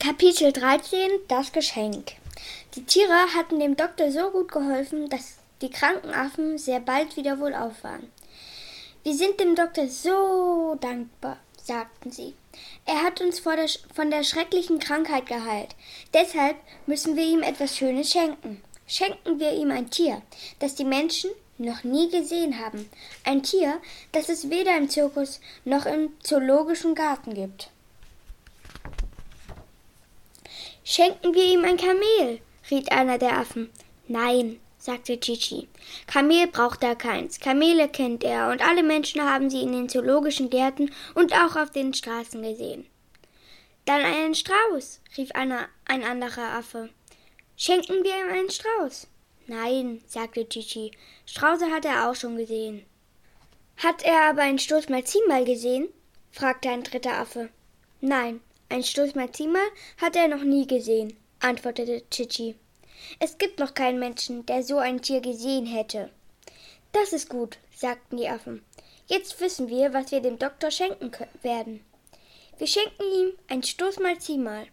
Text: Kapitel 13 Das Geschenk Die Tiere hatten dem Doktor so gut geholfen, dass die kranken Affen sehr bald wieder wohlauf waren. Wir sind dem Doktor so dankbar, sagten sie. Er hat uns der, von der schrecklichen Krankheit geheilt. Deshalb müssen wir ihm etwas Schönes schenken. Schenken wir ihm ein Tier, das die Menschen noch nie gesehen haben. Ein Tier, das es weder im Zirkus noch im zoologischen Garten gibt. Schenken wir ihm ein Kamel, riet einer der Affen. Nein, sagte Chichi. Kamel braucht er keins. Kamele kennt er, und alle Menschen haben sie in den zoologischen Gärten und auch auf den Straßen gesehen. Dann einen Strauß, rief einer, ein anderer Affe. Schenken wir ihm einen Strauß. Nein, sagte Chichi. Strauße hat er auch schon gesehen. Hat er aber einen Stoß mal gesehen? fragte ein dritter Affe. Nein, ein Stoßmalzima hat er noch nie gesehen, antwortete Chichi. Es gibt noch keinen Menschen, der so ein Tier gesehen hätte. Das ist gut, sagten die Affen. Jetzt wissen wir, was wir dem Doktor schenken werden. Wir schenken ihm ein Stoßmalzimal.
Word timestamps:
Kapitel 0.00 0.52
13 0.52 1.10
Das 1.26 1.50
Geschenk 1.50 2.12
Die 2.76 2.84
Tiere 2.84 3.34
hatten 3.34 3.58
dem 3.58 3.74
Doktor 3.76 4.12
so 4.12 4.30
gut 4.30 4.52
geholfen, 4.52 5.08
dass 5.08 5.38
die 5.60 5.70
kranken 5.70 6.14
Affen 6.14 6.56
sehr 6.56 6.78
bald 6.78 7.16
wieder 7.16 7.40
wohlauf 7.40 7.82
waren. 7.82 8.08
Wir 9.02 9.14
sind 9.14 9.40
dem 9.40 9.56
Doktor 9.56 9.88
so 9.88 10.76
dankbar, 10.80 11.38
sagten 11.60 12.12
sie. 12.12 12.34
Er 12.86 13.02
hat 13.02 13.20
uns 13.20 13.42
der, 13.42 13.66
von 13.92 14.08
der 14.12 14.22
schrecklichen 14.22 14.78
Krankheit 14.78 15.26
geheilt. 15.26 15.74
Deshalb 16.14 16.56
müssen 16.86 17.16
wir 17.16 17.24
ihm 17.24 17.42
etwas 17.42 17.76
Schönes 17.76 18.12
schenken. 18.12 18.62
Schenken 18.86 19.40
wir 19.40 19.52
ihm 19.52 19.72
ein 19.72 19.90
Tier, 19.90 20.22
das 20.60 20.76
die 20.76 20.84
Menschen 20.84 21.30
noch 21.58 21.82
nie 21.82 22.08
gesehen 22.08 22.64
haben. 22.64 22.88
Ein 23.24 23.42
Tier, 23.42 23.80
das 24.12 24.28
es 24.28 24.48
weder 24.48 24.76
im 24.76 24.88
Zirkus 24.88 25.40
noch 25.64 25.86
im 25.86 26.10
zoologischen 26.20 26.94
Garten 26.94 27.34
gibt. 27.34 27.70
Schenken 30.90 31.34
wir 31.34 31.44
ihm 31.44 31.66
ein 31.66 31.76
Kamel, 31.76 32.40
riet 32.70 32.90
einer 32.92 33.18
der 33.18 33.36
Affen. 33.36 33.68
Nein, 34.06 34.58
sagte 34.78 35.20
Chichi. 35.20 35.68
Kamel 36.06 36.46
braucht 36.46 36.82
er 36.82 36.96
keins. 36.96 37.40
Kamele 37.40 37.90
kennt 37.90 38.24
er, 38.24 38.48
und 38.48 38.66
alle 38.66 38.82
Menschen 38.82 39.20
haben 39.22 39.50
sie 39.50 39.60
in 39.60 39.72
den 39.72 39.90
zoologischen 39.90 40.48
Gärten 40.48 40.90
und 41.14 41.34
auch 41.34 41.56
auf 41.56 41.68
den 41.68 41.92
Straßen 41.92 42.40
gesehen. 42.40 42.86
Dann 43.84 44.00
einen 44.00 44.34
Strauß, 44.34 45.02
rief 45.18 45.30
einer, 45.32 45.68
ein 45.84 46.02
anderer 46.04 46.54
Affe. 46.54 46.88
Schenken 47.54 48.02
wir 48.02 48.24
ihm 48.24 48.32
einen 48.32 48.50
Strauß. 48.50 49.08
Nein, 49.46 50.00
sagte 50.06 50.48
Chichi. 50.48 50.92
Strauße 51.26 51.70
hat 51.70 51.84
er 51.84 52.08
auch 52.08 52.14
schon 52.14 52.38
gesehen. 52.38 52.86
Hat 53.76 54.02
er 54.04 54.22
aber 54.30 54.40
einen 54.40 54.58
Stoß 54.58 54.88
mal 54.88 55.04
gesehen? 55.44 55.90
fragte 56.32 56.70
ein 56.70 56.82
dritter 56.82 57.18
Affe. 57.18 57.50
Nein, 58.00 58.40
ein 58.70 58.82
Stoßmalzima 58.82 59.60
hat 59.96 60.16
er 60.16 60.28
noch 60.28 60.42
nie 60.42 60.66
gesehen, 60.66 61.16
antwortete 61.40 62.02
Chichi. 62.10 62.54
Es 63.18 63.38
gibt 63.38 63.58
noch 63.58 63.74
keinen 63.74 63.98
Menschen, 63.98 64.44
der 64.46 64.62
so 64.62 64.78
ein 64.78 65.00
Tier 65.00 65.20
gesehen 65.20 65.66
hätte. 65.66 66.10
Das 66.92 67.12
ist 67.12 67.28
gut, 67.28 67.58
sagten 67.74 68.16
die 68.18 68.28
Affen. 68.28 68.62
Jetzt 69.06 69.40
wissen 69.40 69.68
wir, 69.68 69.94
was 69.94 70.10
wir 70.10 70.20
dem 70.20 70.38
Doktor 70.38 70.70
schenken 70.70 71.10
werden. 71.42 71.84
Wir 72.58 72.66
schenken 72.66 73.02
ihm 73.02 73.32
ein 73.48 73.62
Stoßmalzimal. 73.62 74.66